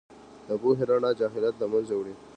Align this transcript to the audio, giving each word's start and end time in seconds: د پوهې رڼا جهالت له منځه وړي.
د 0.47 0.49
پوهې 0.61 0.83
رڼا 0.89 1.11
جهالت 1.19 1.55
له 1.59 1.65
منځه 1.73 1.93
وړي. 1.95 2.13